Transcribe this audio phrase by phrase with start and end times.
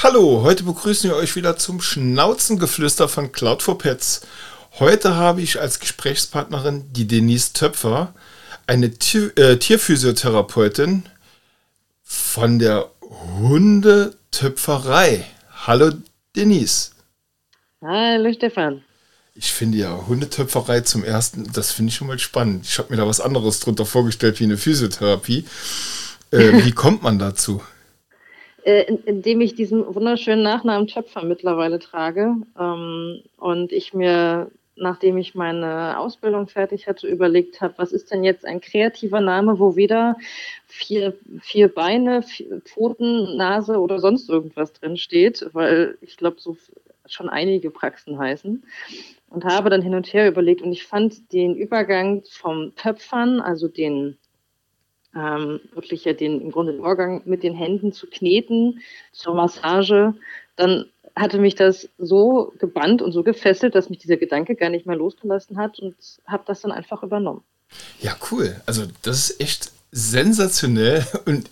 [0.00, 4.26] Hallo, heute begrüßen wir euch wieder zum Schnauzengeflüster von Cloud for Pets.
[4.78, 8.14] Heute habe ich als Gesprächspartnerin die Denise Töpfer,
[8.66, 11.02] eine Tier, äh, Tierphysiotherapeutin
[12.02, 12.90] von der
[13.40, 15.24] Hundetöpferei.
[15.66, 15.90] Hallo
[16.36, 16.92] Denise.
[17.82, 18.84] Hallo Stefan.
[19.38, 22.66] Ich finde ja Hundetöpferei zum ersten, das finde ich schon mal spannend.
[22.66, 25.44] Ich habe mir da was anderes drunter vorgestellt wie eine Physiotherapie.
[26.32, 27.62] Äh, wie kommt man dazu?
[28.64, 35.36] Äh, indem ich diesen wunderschönen Nachnamen Töpfer mittlerweile trage ähm, und ich mir, nachdem ich
[35.36, 40.16] meine Ausbildung fertig hatte, überlegt habe, was ist denn jetzt ein kreativer Name, wo weder
[40.66, 46.56] vier, vier Beine, vier Pfoten, Nase oder sonst irgendwas drin steht, weil ich glaube, so
[47.06, 48.64] schon einige Praxen heißen
[49.30, 53.68] und habe dann hin und her überlegt und ich fand den Übergang vom Töpfern, also
[53.68, 54.16] den
[55.14, 58.80] ähm, wirklich ja den, im Grunde den Vorgang mit den Händen zu kneten
[59.12, 60.14] zur Massage,
[60.56, 60.86] dann
[61.16, 64.96] hatte mich das so gebannt und so gefesselt, dass mich dieser Gedanke gar nicht mehr
[64.96, 67.42] losgelassen hat und habe das dann einfach übernommen.
[68.00, 68.60] Ja, cool.
[68.66, 71.50] Also das ist echt sensationell und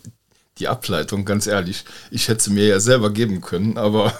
[0.58, 4.18] die Ableitung, ganz ehrlich, ich hätte sie mir ja selber geben können, aber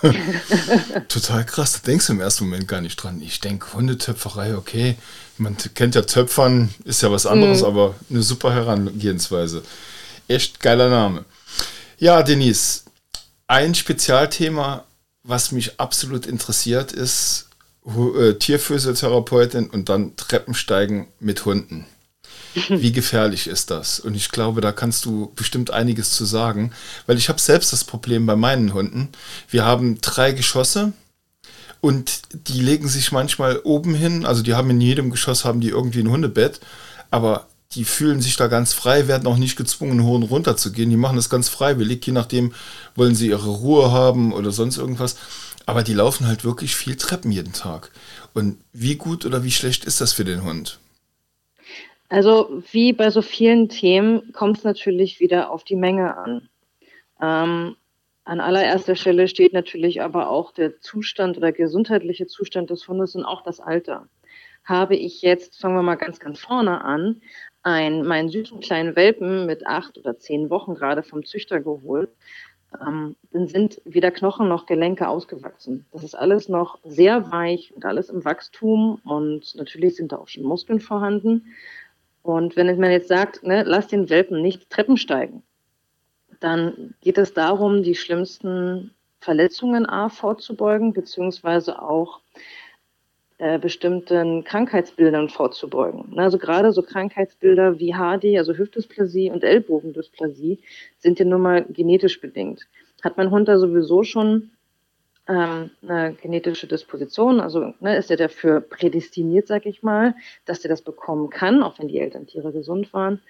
[1.09, 1.73] total krass.
[1.73, 3.23] Da denkst du im ersten Moment gar nicht dran.
[3.23, 4.97] Ich denke, Hundetöpferei, okay,
[5.39, 7.67] man kennt ja Töpfern, ist ja was anderes, mhm.
[7.67, 9.63] aber eine super Herangehensweise.
[10.29, 11.25] Echt geiler Name.
[11.99, 12.83] Ja, Denise,
[13.47, 14.85] ein Spezialthema,
[15.23, 17.49] was mich absolut interessiert, ist
[17.87, 21.87] äh, Tierphysiotherapeutin und dann Treppensteigen mit Hunden.
[22.69, 24.01] Wie gefährlich ist das?
[24.01, 26.73] Und ich glaube, da kannst du bestimmt einiges zu sagen,
[27.07, 29.09] weil ich habe selbst das Problem bei meinen Hunden.
[29.49, 30.93] Wir haben drei Geschosse
[31.81, 35.69] und die legen sich manchmal oben hin, also die haben in jedem Geschoss haben die
[35.69, 36.61] irgendwie ein Hundebett,
[37.11, 40.01] aber die fühlen sich da ganz frei, werden auch nicht gezwungen,
[40.57, 40.89] zu gehen.
[40.89, 42.55] Die machen das ganz freiwillig, je nachdem
[42.95, 45.17] wollen sie ihre Ruhe haben oder sonst irgendwas.
[45.67, 47.91] Aber die laufen halt wirklich viel Treppen jeden Tag.
[48.33, 50.79] Und wie gut oder wie schlecht ist das für den Hund?
[52.09, 56.49] Also wie bei so vielen Themen kommt es natürlich wieder auf die Menge an.
[57.21, 57.77] Ähm,
[58.25, 63.25] an allererster Stelle steht natürlich aber auch der Zustand oder gesundheitliche Zustand des Hundes und
[63.25, 64.09] auch das Alter.
[64.65, 67.23] Habe ich jetzt, fangen wir mal ganz, ganz vorne an,
[67.63, 72.11] ein, meinen süßen kleinen Welpen mit acht oder zehn Wochen gerade vom Züchter geholt,
[72.81, 75.87] ähm, dann sind weder Knochen noch Gelenke ausgewachsen.
[75.93, 80.29] Das ist alles noch sehr weich und alles im Wachstum und natürlich sind da auch
[80.29, 81.55] schon Muskeln vorhanden.
[82.27, 85.45] Und wenn man jetzt sagt, ne, lass den Welpen nicht Treppen steigen,
[86.41, 92.21] dann geht es darum, die schlimmsten Verletzungen A vorzubeugen, beziehungsweise auch
[93.39, 96.19] äh, bestimmten Krankheitsbildern vorzubeugen.
[96.19, 100.59] Also gerade so Krankheitsbilder wie HD, also Hüftdysplasie und Ellbogendysplasie,
[100.99, 102.67] sind ja nun mal genetisch bedingt.
[103.05, 104.51] Hat mein Hund da sowieso schon
[105.29, 110.15] ähm, eine genetische Disposition, also ne, ist er dafür prädestiniert, sag ich mal,
[110.45, 113.21] dass er das bekommen kann, auch wenn die Elterntiere gesund waren,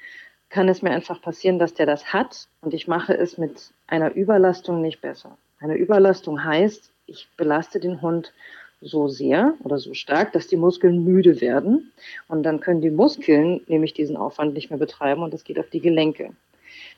[0.49, 4.15] kann es mir einfach passieren, dass der das hat und ich mache es mit einer
[4.15, 5.37] Überlastung nicht besser.
[5.59, 8.33] Eine Überlastung heißt, ich belaste den Hund
[8.81, 11.93] so sehr oder so stark, dass die Muskeln müde werden
[12.28, 15.71] und dann können die Muskeln nämlich diesen Aufwand nicht mehr betreiben und das geht auf
[15.71, 16.31] die Gelenke.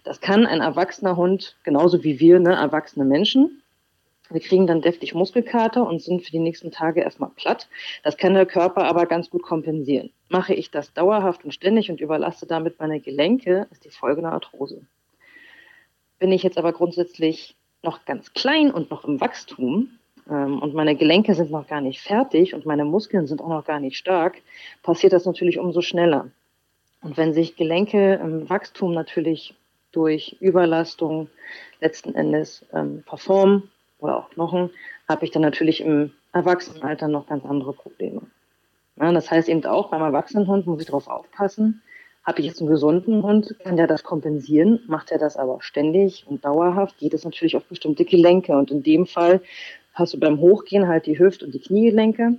[0.03, 3.63] Das kann ein erwachsener Hund, genauso wie wir, ne, erwachsene Menschen,
[4.31, 7.69] wir kriegen dann deftig Muskelkater und sind für die nächsten Tage erstmal platt.
[8.03, 10.11] Das kann der Körper aber ganz gut kompensieren.
[10.29, 14.33] Mache ich das dauerhaft und ständig und überlaste damit meine Gelenke, ist die Folge eine
[14.33, 14.83] Arthrose.
[16.19, 20.97] Bin ich jetzt aber grundsätzlich noch ganz klein und noch im Wachstum ähm, und meine
[20.97, 24.43] Gelenke sind noch gar nicht fertig und meine Muskeln sind auch noch gar nicht stark,
[24.83, 26.31] passiert das natürlich umso schneller.
[27.01, 29.55] Und wenn sich Gelenke im Wachstum natürlich
[29.93, 31.29] durch Überlastung
[31.81, 34.71] letzten Endes ähm, performen, oder auch Knochen,
[35.09, 38.23] habe ich dann natürlich im Erwachsenenalter noch ganz andere Probleme.
[38.97, 41.83] Ja, das heißt eben auch, beim Erwachsenenhund muss ich darauf aufpassen.
[42.25, 44.81] Habe ich jetzt einen gesunden Hund, kann der das kompensieren.
[44.87, 48.57] Macht er das aber ständig und dauerhaft, geht es natürlich auf bestimmte Gelenke.
[48.57, 49.41] Und in dem Fall
[49.95, 52.37] hast du beim Hochgehen halt die Hüft- und die Kniegelenke.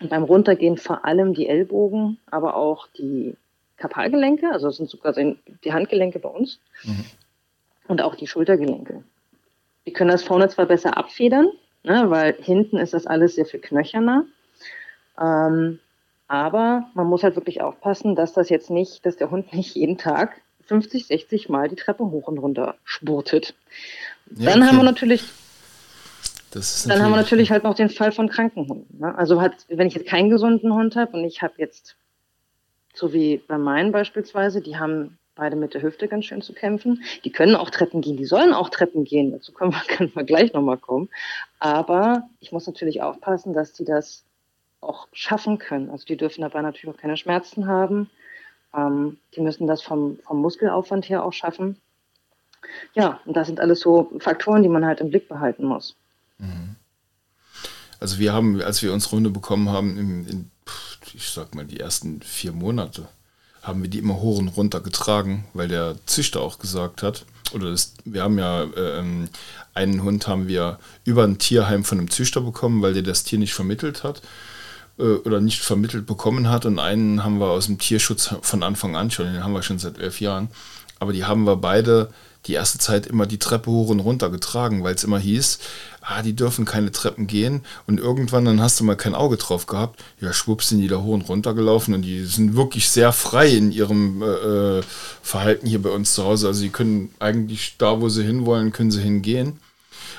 [0.00, 3.36] Und beim Runtergehen vor allem die Ellbogen, aber auch die
[3.76, 6.58] Kapalgelenke, also das sind sogar die Handgelenke bei uns.
[6.82, 7.04] Mhm.
[7.86, 9.04] Und auch die Schultergelenke.
[9.84, 11.48] Wir können das vorne zwar besser abfedern,
[11.82, 14.26] ne, weil hinten ist das alles sehr viel knöcherner.
[15.20, 15.80] Ähm,
[16.28, 19.98] aber man muss halt wirklich aufpassen, dass das jetzt nicht, dass der Hund nicht jeden
[19.98, 23.54] Tag 50, 60 Mal die Treppe hoch und runter spurtet.
[24.36, 24.68] Ja, dann okay.
[24.68, 25.24] haben wir natürlich,
[26.52, 28.98] dann natürlich haben wir natürlich halt noch den Fall von kranken Hunden.
[28.98, 29.14] Ne?
[29.16, 31.96] Also hat, wenn ich jetzt keinen gesunden Hund habe und ich habe jetzt,
[32.94, 37.02] so wie bei meinen beispielsweise, die haben beide mit der Hüfte ganz schön zu kämpfen.
[37.24, 39.32] Die können auch Treppen gehen, die sollen auch Treppen gehen.
[39.32, 41.08] Dazu können wir, können wir gleich nochmal kommen.
[41.58, 44.24] Aber ich muss natürlich aufpassen, dass die das
[44.80, 45.90] auch schaffen können.
[45.90, 48.10] Also die dürfen dabei natürlich auch keine Schmerzen haben.
[48.74, 51.76] Ähm, die müssen das vom, vom Muskelaufwand her auch schaffen.
[52.94, 55.96] Ja, und das sind alles so Faktoren, die man halt im Blick behalten muss.
[56.38, 56.76] Mhm.
[58.00, 60.50] Also wir haben, als wir uns Runde bekommen haben, in, in,
[61.14, 63.08] ich sag mal, die ersten vier Monate,
[63.62, 67.24] haben wir die immer hoch und runter getragen, weil der Züchter auch gesagt hat,
[67.54, 69.28] oder das, wir haben ja ähm,
[69.74, 73.38] einen Hund haben wir über ein Tierheim von einem Züchter bekommen, weil der das Tier
[73.38, 74.22] nicht vermittelt hat
[74.98, 76.66] äh, oder nicht vermittelt bekommen hat.
[76.66, 79.78] Und einen haben wir aus dem Tierschutz von Anfang an schon, den haben wir schon
[79.78, 80.48] seit elf Jahren,
[81.02, 82.10] aber die haben wir beide
[82.46, 85.58] die erste Zeit immer die Treppe hoch und runter getragen, weil es immer hieß,
[86.00, 87.62] ah, die dürfen keine Treppen gehen.
[87.88, 90.00] Und irgendwann, dann hast du mal kein Auge drauf gehabt.
[90.20, 93.48] Ja, schwupps sind die da hoch und runter gelaufen und die sind wirklich sehr frei
[93.48, 94.26] in ihrem äh,
[94.78, 94.82] äh
[95.22, 96.46] Verhalten hier bei uns zu Hause.
[96.46, 99.58] Also sie können eigentlich da, wo sie hinwollen, können sie hingehen.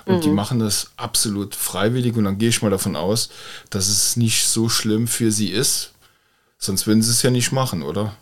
[0.05, 0.21] Und mhm.
[0.21, 3.29] die machen das absolut freiwillig und dann gehe ich mal davon aus,
[3.69, 5.93] dass es nicht so schlimm für sie ist.
[6.57, 8.17] Sonst würden sie es ja nicht machen, oder?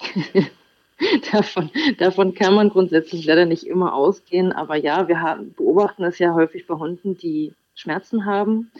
[1.32, 4.52] davon, davon kann man grundsätzlich leider nicht immer ausgehen.
[4.52, 8.70] Aber ja, wir haben, beobachten es ja häufig bei Hunden, die Schmerzen haben,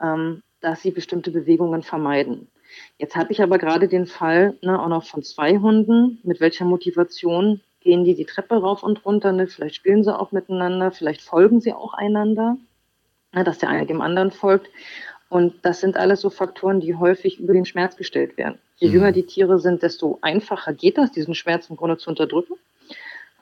[0.00, 2.48] ähm, dass sie bestimmte Bewegungen vermeiden.
[2.98, 6.18] Jetzt habe ich aber gerade den Fall ne, auch noch von zwei Hunden.
[6.22, 9.32] Mit welcher Motivation gehen die die Treppe rauf und runter?
[9.32, 9.46] Ne?
[9.46, 12.56] Vielleicht spielen sie auch miteinander, vielleicht folgen sie auch einander,
[13.32, 14.68] ne, dass der eine dem anderen folgt.
[15.32, 18.58] Und das sind alles so Faktoren, die häufig über den Schmerz gestellt werden.
[18.76, 18.94] Je mhm.
[18.94, 22.52] jünger die Tiere sind, desto einfacher geht das, diesen Schmerz im Grunde zu unterdrücken.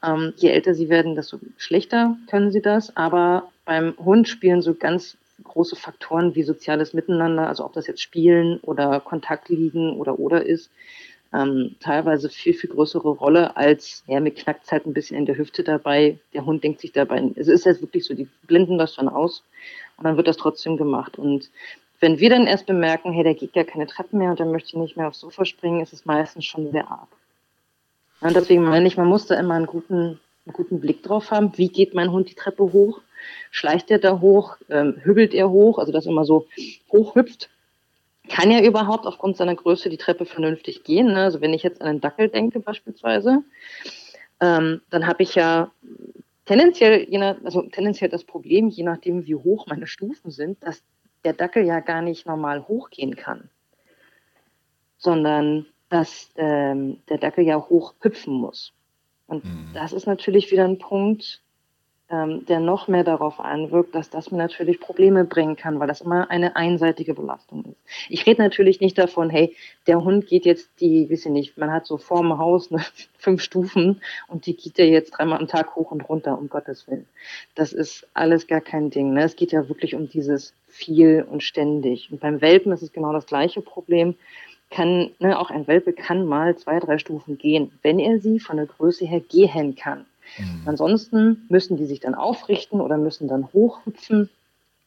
[0.01, 2.95] Ähm, je älter sie werden, desto schlechter können sie das.
[2.95, 8.01] Aber beim Hund spielen so ganz große Faktoren wie soziales Miteinander, also ob das jetzt
[8.01, 10.71] Spielen oder Kontakt liegen oder oder ist,
[11.33, 15.25] ähm, teilweise viel, viel größere Rolle als, ja, mir knackt es halt ein bisschen in
[15.25, 16.19] der Hüfte dabei.
[16.33, 19.43] Der Hund denkt sich dabei, es ist jetzt wirklich so, die blenden das dann aus
[20.01, 21.19] und dann wird das trotzdem gemacht.
[21.19, 21.51] Und
[21.99, 24.79] wenn wir dann erst bemerken, hey, der geht ja keine Treppen mehr und der möchte
[24.79, 27.07] nicht mehr aufs Sofa springen, ist es meistens schon sehr arg.
[28.19, 31.55] Und deswegen meine ich, man muss da immer einen guten, einen guten Blick drauf haben.
[31.55, 33.01] Wie geht mein Hund die Treppe hoch?
[33.51, 34.57] Schleicht er da hoch?
[34.71, 35.77] Ähm, hübbelt er hoch?
[35.77, 36.47] Also, dass er immer so
[36.91, 37.51] hochhüpft.
[38.27, 41.13] Kann er überhaupt aufgrund seiner Größe die Treppe vernünftig gehen?
[41.13, 41.25] Ne?
[41.25, 43.43] Also, wenn ich jetzt an einen Dackel denke, beispielsweise,
[44.39, 45.69] ähm, dann habe ich ja
[46.45, 50.83] tendenziell, je nach, also tendenziell das Problem, je nachdem, wie hoch meine Stufen sind, dass
[51.23, 53.49] der Dackel ja gar nicht normal hochgehen kann,
[54.97, 58.73] sondern dass ähm, der Dackel ja hoch hüpfen muss.
[59.27, 59.69] Und mhm.
[59.73, 61.41] das ist natürlich wieder ein Punkt,
[62.11, 66.01] ähm, der noch mehr darauf einwirkt, dass das mir natürlich Probleme bringen kann, weil das
[66.01, 67.77] immer eine einseitige Belastung ist.
[68.09, 69.55] Ich rede natürlich nicht davon, hey,
[69.87, 72.83] der Hund geht jetzt die, weiß ich nicht, man hat so vorm Haus ne,
[73.17, 76.87] fünf Stufen und die geht ja jetzt dreimal am Tag hoch und runter, um Gottes
[76.87, 77.07] Willen.
[77.55, 79.13] Das ist alles gar kein Ding.
[79.13, 79.23] Ne?
[79.23, 82.11] Es geht ja wirklich um dieses viel und ständig.
[82.11, 84.15] Und beim Welpen ist es genau das gleiche Problem
[84.69, 88.55] kann, ne, auch ein Welpe kann mal zwei, drei Stufen gehen, wenn er sie von
[88.55, 90.05] der Größe her gehen kann.
[90.37, 90.61] Mhm.
[90.65, 94.29] Ansonsten müssen die sich dann aufrichten oder müssen dann hochhüpfen.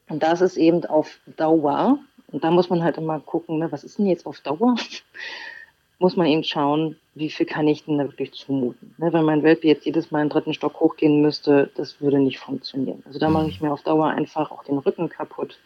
[0.09, 1.99] Und das ist eben auf Dauer.
[2.31, 4.77] Und da muss man halt immer gucken, ne, was ist denn jetzt auf Dauer?
[5.99, 8.95] muss man eben schauen, wie viel kann ich denn da wirklich zumuten.
[8.99, 12.39] Ne, wenn mein Welpe jetzt jedes Mal einen dritten Stock hochgehen müsste, das würde nicht
[12.39, 13.03] funktionieren.
[13.07, 15.59] Also da mache ich mir auf Dauer einfach auch den Rücken kaputt.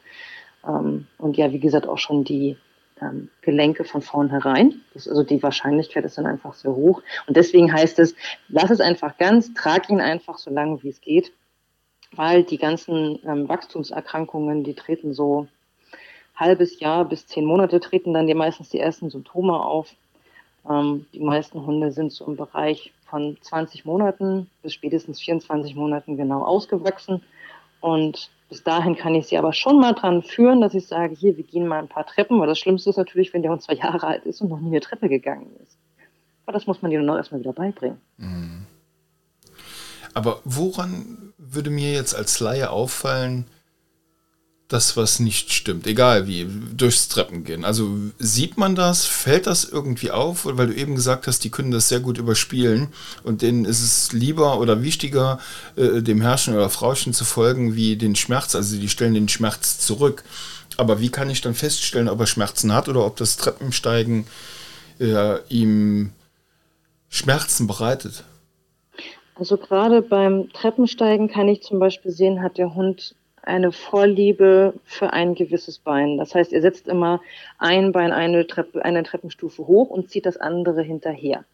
[0.66, 2.56] Ähm, und ja, wie gesagt, auch schon die
[3.00, 4.80] ähm, Gelenke von vornherein.
[4.94, 7.02] Das, also die Wahrscheinlichkeit ist dann einfach sehr hoch.
[7.26, 8.14] Und deswegen heißt es,
[8.48, 11.32] lass es einfach ganz, trag ihn einfach so lange wie es geht,
[12.12, 15.48] weil die ganzen ähm, Wachstumserkrankungen, die treten so
[16.36, 19.94] halbes Jahr bis zehn Monate treten dann die meistens die ersten Symptome auf.
[20.68, 26.16] Ähm, die meisten Hunde sind so im Bereich von 20 Monaten bis spätestens 24 Monaten
[26.16, 27.22] genau ausgewachsen.
[27.80, 31.36] Und bis dahin kann ich sie aber schon mal dran führen, dass ich sage, hier,
[31.36, 33.74] wir gehen mal ein paar Treppen, weil das Schlimmste ist natürlich, wenn der Hund zwei
[33.74, 35.76] Jahre alt ist und noch nie eine Treppe gegangen ist.
[36.46, 38.00] Aber das muss man dir noch erstmal wieder beibringen.
[38.16, 38.66] Mhm.
[40.14, 43.44] Aber woran würde mir jetzt als Laie auffallen,
[44.68, 46.46] das, was nicht stimmt, egal wie,
[46.76, 47.64] durchs Treppengehen.
[47.64, 51.70] Also sieht man das, fällt das irgendwie auf, weil du eben gesagt hast, die können
[51.70, 52.88] das sehr gut überspielen
[53.24, 55.40] und denen ist es lieber oder wichtiger,
[55.76, 59.78] äh, dem Herrschen oder Frauchen zu folgen, wie den Schmerz, also die stellen den Schmerz
[59.78, 60.22] zurück.
[60.76, 64.26] Aber wie kann ich dann feststellen, ob er Schmerzen hat oder ob das Treppensteigen
[65.00, 66.12] äh, ihm
[67.08, 68.22] Schmerzen bereitet?
[69.34, 75.12] Also gerade beim Treppensteigen kann ich zum Beispiel sehen, hat der Hund eine Vorliebe für
[75.12, 76.18] ein gewisses Bein.
[76.18, 77.20] Das heißt, er setzt immer
[77.58, 81.44] ein Bein eine, Treppe, eine Treppenstufe hoch und zieht das andere hinterher.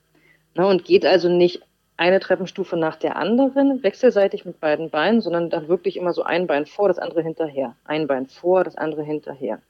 [0.55, 1.63] Ne, und geht also nicht
[1.97, 6.47] eine Treppenstufe nach der anderen, wechselseitig mit beiden Beinen, sondern dann wirklich immer so ein
[6.47, 7.77] Bein vor, das andere hinterher.
[7.85, 9.61] Ein Bein vor, das andere hinterher.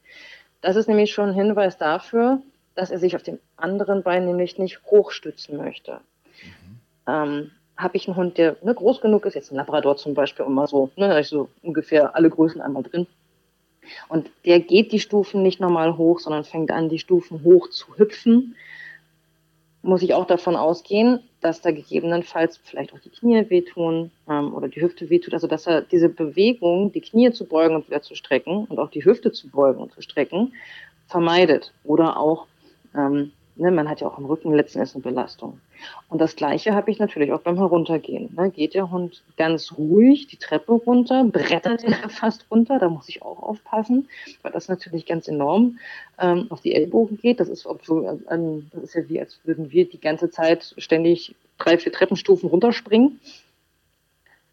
[0.60, 2.40] Das ist nämlich schon ein Hinweis dafür,
[2.74, 6.00] dass er sich auf dem anderen Bein nämlich nicht hochstützen möchte.
[6.42, 6.80] Mhm.
[7.06, 10.46] Ähm, Habe ich einen Hund, der ne, groß genug ist, jetzt ein Labrador zum Beispiel,
[10.46, 13.06] immer so, ne, da ist so ungefähr alle Größen einmal drin.
[14.08, 17.98] Und der geht die Stufen nicht normal hoch, sondern fängt an, die Stufen hoch zu
[17.98, 18.54] hüpfen
[19.84, 24.68] muss ich auch davon ausgehen, dass da gegebenenfalls vielleicht auch die Knie wehtun ähm, oder
[24.68, 25.34] die Hüfte wehtut.
[25.34, 28.90] Also dass er diese Bewegung, die Knie zu beugen und wieder zu strecken und auch
[28.90, 30.54] die Hüfte zu beugen und zu strecken,
[31.06, 31.72] vermeidet.
[31.84, 32.46] Oder auch
[32.96, 35.60] ähm, Ne, man hat ja auch im Rücken letzten Endes eine Belastung.
[36.08, 38.32] Und das Gleiche habe ich natürlich auch beim Heruntergehen.
[38.36, 43.08] Ne, geht der Hund ganz ruhig die Treppe runter, brettert er fast runter, da muss
[43.08, 44.08] ich auch aufpassen,
[44.42, 45.78] weil das natürlich ganz enorm
[46.18, 47.40] ähm, auf die Ellbogen geht.
[47.40, 51.34] Das ist, so, ähm, das ist ja wie, als würden wir die ganze Zeit ständig
[51.58, 53.20] drei, vier Treppenstufen runterspringen.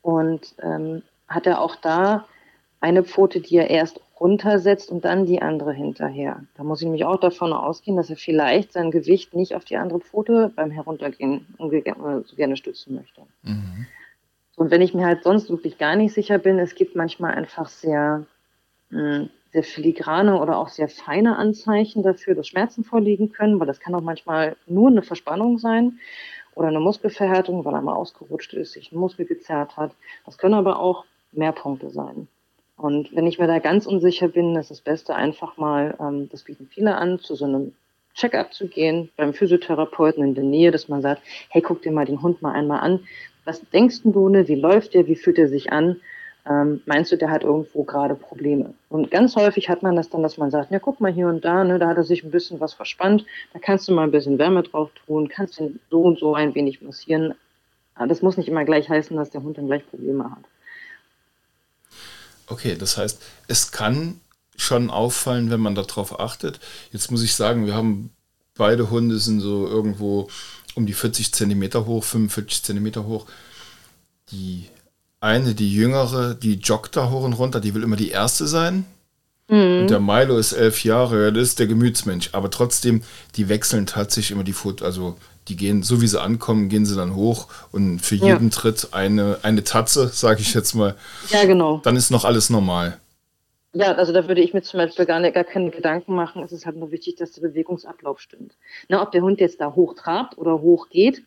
[0.01, 2.25] Und ähm, hat er auch da
[2.81, 6.43] eine Pfote, die er erst runtersetzt und dann die andere hinterher.
[6.55, 9.77] Da muss ich nämlich auch davon ausgehen, dass er vielleicht sein Gewicht nicht auf die
[9.77, 13.21] andere Pfote beim Heruntergehen so gerne stützen möchte.
[13.43, 13.85] Mhm.
[14.57, 17.69] und wenn ich mir halt sonst wirklich gar nicht sicher bin, es gibt manchmal einfach
[17.69, 18.25] sehr,
[18.89, 23.79] hm, sehr filigrane oder auch sehr feine Anzeichen dafür, dass Schmerzen vorliegen können, weil das
[23.79, 25.99] kann auch manchmal nur eine Verspannung sein
[26.53, 29.93] oder eine Muskelverhärtung, weil er mal ausgerutscht ist, sich ein Muskel gezerrt hat.
[30.25, 32.27] Das können aber auch Mehrpunkte sein.
[32.81, 36.41] Und wenn ich mir da ganz unsicher bin, ist das Beste einfach mal, ähm, das
[36.41, 37.73] bieten viele an, zu so einem
[38.15, 42.05] Check-up zu gehen beim Physiotherapeuten in der Nähe, dass man sagt, hey, guck dir mal
[42.05, 43.01] den Hund mal einmal an.
[43.45, 44.47] Was denkst du, ne?
[44.47, 46.01] wie läuft der, wie fühlt er sich an?
[46.49, 48.73] Ähm, meinst du, der hat irgendwo gerade Probleme?
[48.89, 51.45] Und ganz häufig hat man das dann, dass man sagt, ja, guck mal hier und
[51.45, 54.11] da, ne, da hat er sich ein bisschen was verspannt, da kannst du mal ein
[54.11, 57.35] bisschen Wärme drauf tun, kannst ihn so und so ein wenig massieren.
[57.93, 60.50] Aber das muss nicht immer gleich heißen, dass der Hund dann gleich Probleme hat.
[62.51, 64.19] Okay, das heißt, es kann
[64.57, 66.59] schon auffallen, wenn man darauf achtet.
[66.91, 68.11] Jetzt muss ich sagen, wir haben
[68.55, 70.29] beide Hunde sind so irgendwo
[70.75, 73.25] um die 40 Zentimeter hoch, 45 Zentimeter hoch.
[74.31, 74.65] Die
[75.21, 78.85] eine, die jüngere, die joggt da hoch und runter, die will immer die erste sein.
[79.47, 79.81] Mhm.
[79.81, 82.29] Und der Milo ist elf Jahre, das ist der Gemütsmensch.
[82.33, 83.03] Aber trotzdem,
[83.35, 85.17] die wechseln tatsächlich immer die Foot, also
[85.47, 88.49] die gehen, so wie sie ankommen, gehen sie dann hoch und für jeden ja.
[88.49, 90.95] Tritt eine, eine Tatze, sage ich jetzt mal.
[91.29, 91.77] Ja, genau.
[91.83, 92.99] Dann ist noch alles normal.
[93.73, 96.43] Ja, also da würde ich mir zum Beispiel gar, nicht, gar keine Gedanken machen.
[96.43, 98.57] Es ist halt nur wichtig, dass der Bewegungsablauf stimmt.
[98.89, 101.23] Na, ob der Hund jetzt da hoch trabt oder hoch geht,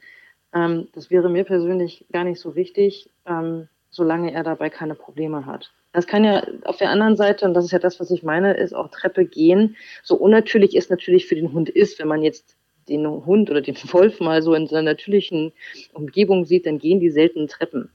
[0.53, 5.47] ähm, das wäre mir persönlich gar nicht so wichtig, ähm, solange er dabei keine Probleme
[5.47, 5.73] hat.
[5.93, 8.55] Das kann ja auf der anderen Seite, und das ist ja das, was ich meine,
[8.55, 9.77] ist auch Treppe gehen.
[10.03, 12.57] So unnatürlich ist natürlich für den Hund ist, wenn man jetzt
[12.89, 15.53] den Hund oder den Wolf mal so in seiner natürlichen
[15.93, 17.91] Umgebung sieht, dann gehen die selten Treppen.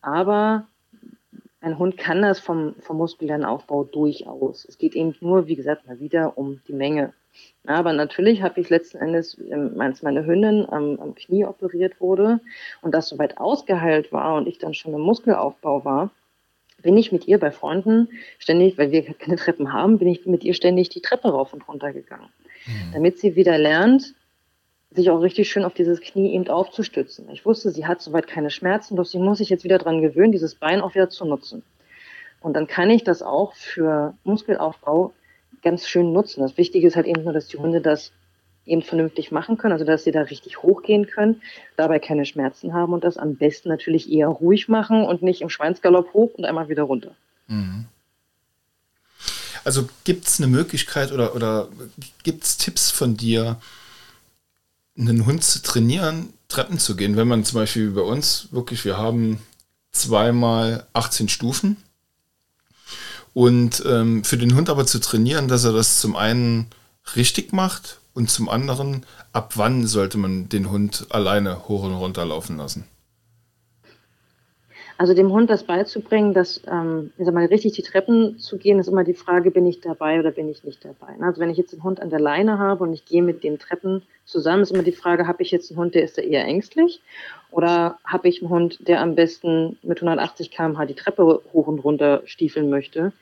[0.00, 0.66] Aber
[1.60, 4.64] ein Hund kann das vom, vom muskulären Aufbau durchaus.
[4.66, 7.12] Es geht eben nur, wie gesagt, mal wieder um die Menge.
[7.66, 12.40] Aber natürlich habe ich letzten Endes, ähm, als meine Hündin am, am Knie operiert wurde
[12.82, 16.10] und das soweit ausgeheilt war und ich dann schon im Muskelaufbau war,
[16.86, 20.44] bin ich mit ihr bei Freunden ständig, weil wir keine Treppen haben, bin ich mit
[20.44, 22.28] ihr ständig die Treppe rauf und runter gegangen.
[22.66, 22.92] Mhm.
[22.92, 24.14] damit sie wieder lernt,
[24.90, 27.28] sich auch richtig schön auf dieses Knie eben aufzustützen.
[27.30, 30.32] Ich wusste, sie hat soweit keine Schmerzen, doch sie muss sich jetzt wieder daran gewöhnen,
[30.32, 31.62] dieses Bein auch wieder zu nutzen.
[32.40, 35.12] Und dann kann ich das auch für Muskelaufbau
[35.62, 36.40] ganz schön nutzen.
[36.40, 38.12] Das Wichtige ist halt eben nur, dass die Hunde das
[38.66, 41.40] eben vernünftig machen können, also dass sie da richtig hochgehen können,
[41.76, 45.48] dabei keine Schmerzen haben und das am besten natürlich eher ruhig machen und nicht im
[45.48, 47.14] Schweinsgalopp hoch und einmal wieder runter.
[47.46, 47.86] Mhm.
[49.64, 51.68] Also gibt es eine Möglichkeit oder, oder
[52.22, 53.56] gibt es Tipps von dir,
[54.98, 57.16] einen Hund zu trainieren, Treppen zu gehen?
[57.16, 59.40] Wenn man zum Beispiel bei uns wirklich, wir haben
[59.92, 61.76] zweimal 18 Stufen.
[63.34, 66.68] Und ähm, für den Hund aber zu trainieren, dass er das zum einen
[67.16, 69.04] richtig macht und zum anderen,
[69.34, 72.84] ab wann sollte man den Hund alleine hoch und runter laufen lassen?
[74.98, 78.78] Also dem Hund das beizubringen, dass, ähm, ich sag mal, richtig die Treppen zu gehen,
[78.78, 81.14] ist immer die Frage, bin ich dabei oder bin ich nicht dabei.
[81.20, 83.58] Also wenn ich jetzt einen Hund an der Leine habe und ich gehe mit den
[83.58, 86.46] Treppen zusammen, ist immer die Frage, habe ich jetzt einen Hund, der ist da eher
[86.46, 87.02] ängstlich
[87.50, 91.80] oder habe ich einen Hund, der am besten mit 180 km/h die Treppe hoch und
[91.80, 93.12] runter stiefeln möchte.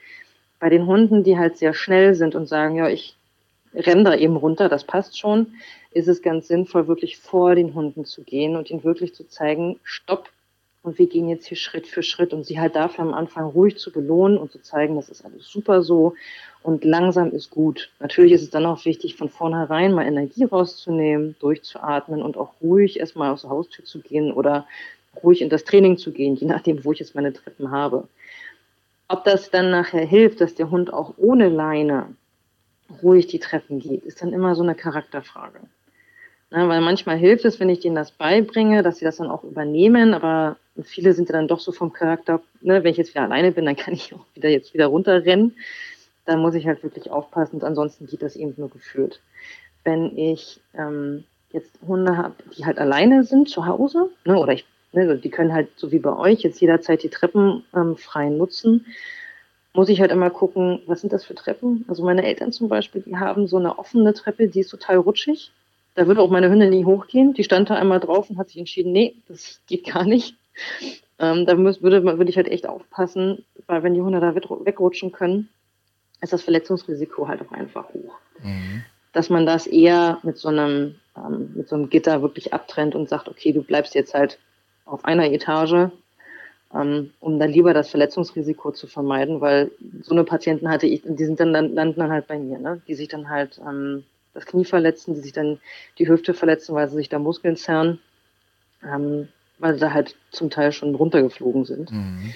[0.61, 3.17] Bei den Hunden, die halt sehr schnell sind und sagen, ja, ich
[3.75, 5.55] da eben runter, das passt schon,
[5.91, 9.79] ist es ganz sinnvoll, wirklich vor den Hunden zu gehen und ihnen wirklich zu zeigen,
[9.83, 10.31] stopp,
[10.85, 13.79] und wir gehen jetzt hier Schritt für Schritt und sie halt dafür am Anfang ruhig
[13.79, 16.15] zu belohnen und zu zeigen, das ist alles super so
[16.63, 17.91] und langsam ist gut.
[18.01, 23.01] Natürlich ist es dann auch wichtig, von vornherein mal Energie rauszunehmen, durchzuatmen und auch ruhig
[23.01, 24.67] erstmal aus der Haustür zu gehen oder
[25.23, 28.07] ruhig in das Training zu gehen, je nachdem, wo ich jetzt meine Treppen habe.
[29.09, 32.15] Ob das dann nachher hilft, dass der Hund auch ohne Leine
[33.03, 35.61] ruhig die Treppen geht, ist dann immer so eine Charakterfrage.
[36.51, 39.43] Ne, weil manchmal hilft es, wenn ich denen das beibringe, dass sie das dann auch
[39.43, 43.25] übernehmen, aber viele sind ja dann doch so vom Charakter, ne, wenn ich jetzt wieder
[43.25, 45.57] alleine bin, dann kann ich auch wieder jetzt wieder runterrennen.
[46.27, 49.21] Dann muss ich halt wirklich aufpassen, ansonsten geht das eben nur geführt.
[49.83, 54.65] Wenn ich ähm, jetzt Hunde habe, die halt alleine sind zu Hause, ne, oder ich,
[54.93, 58.87] ne, die können halt so wie bei euch jetzt jederzeit die Treppen ähm, frei nutzen,
[59.75, 61.85] muss ich halt immer gucken, was sind das für Treppen?
[61.89, 65.51] Also meine Eltern zum Beispiel, die haben so eine offene Treppe, die ist total rutschig.
[65.97, 67.35] Da würde auch meine Hündin nie hochgehen.
[67.35, 70.37] Die stand da einmal drauf und hat sich entschieden, nee, das geht gar nicht.
[71.19, 75.13] Ähm, da muss, würde, würde ich halt echt aufpassen, weil wenn die Hunde da wegrutschen
[75.13, 75.49] können,
[76.21, 78.15] ist das Verletzungsrisiko halt auch einfach hoch.
[78.43, 78.83] Mhm.
[79.13, 83.09] Dass man das eher mit so einem, ähm, mit so einem Gitter wirklich abtrennt und
[83.09, 84.39] sagt, okay, du bleibst jetzt halt
[84.85, 85.91] auf einer Etage,
[87.21, 89.71] um dann lieber das Verletzungsrisiko zu vermeiden, weil
[90.03, 92.81] so eine Patienten hatte ich, die sind dann, landen dann halt bei mir, ne?
[92.89, 94.03] die sich dann halt ähm,
[94.33, 95.61] das Knie verletzen, die sich dann
[95.99, 98.01] die Hüfte verletzen, weil sie sich da Muskeln zerren,
[98.83, 99.29] ähm,
[99.59, 101.93] weil sie da halt zum Teil schon runtergeflogen sind.
[101.93, 102.35] Mhm.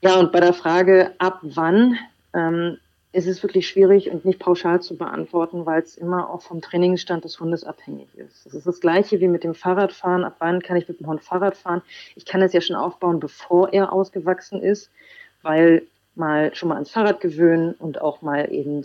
[0.00, 1.98] Ja, und bei der Frage, ab wann,
[2.34, 2.78] ähm,
[3.12, 7.24] ist es wirklich schwierig und nicht pauschal zu beantworten, weil es immer auch vom Trainingsstand
[7.24, 8.46] des Hundes abhängig ist.
[8.46, 10.24] Das ist das Gleiche wie mit dem Fahrradfahren.
[10.24, 11.82] Ab wann kann ich mit dem Hund Fahrrad fahren?
[12.16, 14.90] Ich kann es ja schon aufbauen, bevor er ausgewachsen ist,
[15.42, 15.82] weil
[16.14, 18.84] mal schon mal ans Fahrrad gewöhnen und auch mal eben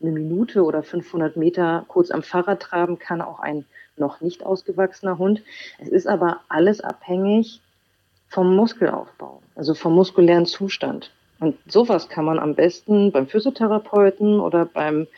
[0.00, 3.64] eine Minute oder 500 Meter kurz am Fahrrad traben kann auch ein
[3.96, 5.42] noch nicht ausgewachsener Hund.
[5.78, 7.60] Es ist aber alles abhängig
[8.28, 11.12] vom Muskelaufbau, also vom muskulären Zustand.
[11.42, 15.08] Und sowas kann man am besten beim Physiotherapeuten oder beim,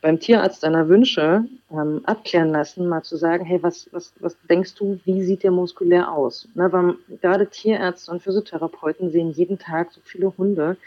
[0.00, 4.76] beim Tierarzt deiner Wünsche ähm, abklären lassen, mal zu sagen, hey, was, was, was denkst
[4.76, 6.48] du, wie sieht der muskulär aus?
[6.54, 10.78] Ne, weil gerade Tierärzte und Physiotherapeuten sehen jeden Tag so viele Hunde,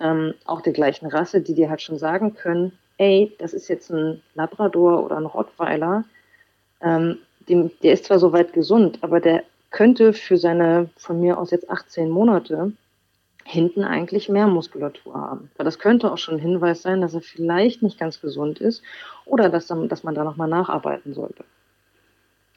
[0.00, 3.92] ähm, auch der gleichen Rasse, die dir halt schon sagen können, ey, das ist jetzt
[3.92, 6.04] ein Labrador oder ein Rottweiler,
[6.80, 11.52] ähm, dem, der ist zwar soweit gesund, aber der könnte für seine von mir aus
[11.52, 12.72] jetzt 18 Monate
[13.46, 15.50] hinten eigentlich mehr Muskulatur haben.
[15.56, 18.82] Weil das könnte auch schon ein Hinweis sein, dass er vielleicht nicht ganz gesund ist
[19.24, 21.44] oder dass, dass man da nochmal nacharbeiten sollte.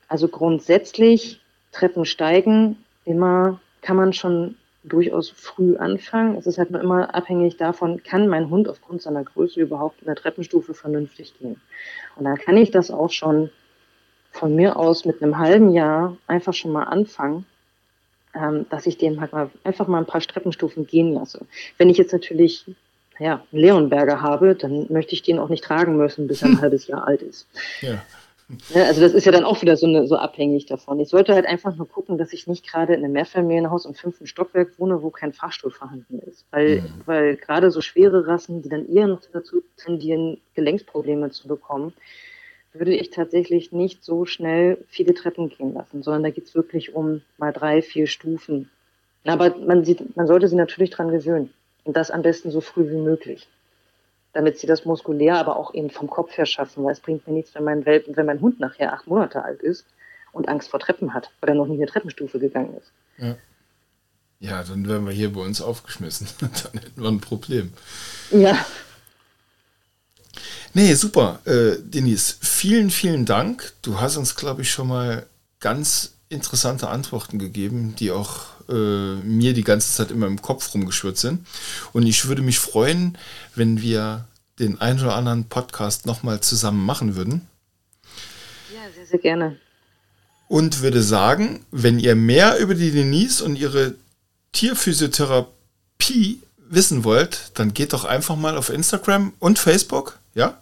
[0.08, 6.36] Also grundsätzlich Treppen steigen, immer kann man schon durchaus früh anfangen.
[6.36, 10.08] Es ist halt nur immer abhängig davon, kann mein Hund aufgrund seiner Größe überhaupt in
[10.08, 11.62] der Treppenstufe vernünftig gehen.
[12.16, 13.52] Und dann kann ich das auch schon
[14.32, 17.46] von mir aus mit einem halben Jahr einfach schon mal anfangen,
[18.36, 21.46] ähm, dass ich dem halt mal einfach mal ein paar Treppenstufen gehen lasse.
[21.78, 22.66] Wenn ich jetzt natürlich
[23.20, 26.62] ja, einen Leonberger habe, dann möchte ich den auch nicht tragen müssen, bis er ein
[26.62, 27.48] halbes Jahr alt ist.
[27.82, 28.02] Ja.
[28.74, 31.00] Ja, also das ist ja dann auch wieder so, eine, so abhängig davon.
[31.00, 34.26] Ich sollte halt einfach nur gucken, dass ich nicht gerade in einem Mehrfamilienhaus im fünften
[34.26, 36.46] Stockwerk wohne, wo kein Fahrstuhl vorhanden ist.
[36.50, 37.02] Weil, mhm.
[37.06, 41.94] weil gerade so schwere Rassen, die dann eher noch dazu tendieren, Gelenksprobleme zu bekommen,
[42.74, 46.94] würde ich tatsächlich nicht so schnell viele Treppen gehen lassen, sondern da geht es wirklich
[46.94, 48.70] um mal drei, vier Stufen.
[49.26, 51.54] Aber man, sieht, man sollte sie natürlich dran gewöhnen.
[51.84, 53.48] Und das am besten so früh wie möglich
[54.34, 56.84] damit sie das muskulär, aber auch eben vom Kopf her schaffen.
[56.84, 59.62] Weil es bringt mir nichts, wenn mein, Welpen, wenn mein Hund nachher acht Monate alt
[59.62, 59.86] ist
[60.32, 62.92] und Angst vor Treppen hat, weil er noch nie eine Treppenstufe gegangen ist.
[63.18, 63.36] Ja.
[64.42, 66.28] Ja, dann wären wir hier bei uns aufgeschmissen.
[66.40, 67.74] dann hätten wir ein Problem.
[68.32, 68.66] Ja.
[70.74, 71.40] Nee, super.
[71.46, 73.74] Äh, Denise, vielen, vielen Dank.
[73.82, 75.26] Du hast uns, glaube ich, schon mal
[75.60, 81.18] ganz interessante Antworten gegeben, die auch äh, mir die ganze Zeit immer im Kopf rumgeschwirrt
[81.18, 81.46] sind.
[81.92, 83.18] Und ich würde mich freuen,
[83.56, 84.26] wenn wir
[84.60, 87.48] den einen oder anderen Podcast nochmal zusammen machen würden.
[88.74, 89.58] Ja, sehr, sehr gerne.
[90.48, 93.96] Und würde sagen, wenn ihr mehr über die Denise und ihre
[94.52, 100.58] Tierphysiotherapie wissen wollt, dann geht doch einfach mal auf Instagram und Facebook, ja?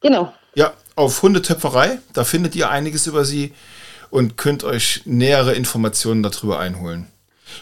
[0.00, 0.32] Genau.
[0.54, 3.52] Ja, auf Hundetöpferei, da findet ihr einiges über sie
[4.10, 7.08] und könnt euch nähere Informationen darüber einholen.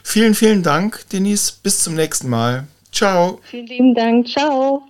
[0.02, 1.52] Vielen, vielen Dank, Denise.
[1.62, 2.66] Bis zum nächsten Mal.
[2.92, 3.40] Ciao.
[3.44, 4.28] Vielen lieben Dank.
[4.28, 4.82] Ciao.